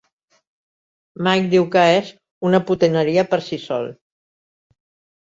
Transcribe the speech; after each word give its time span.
Mike 1.25 1.49
diu 1.51 1.67
que 1.75 1.83
és 1.97 2.09
"una 2.49 2.61
potineria 2.69 3.25
per 3.35 3.39
si 3.49 3.61
sol". 3.65 3.85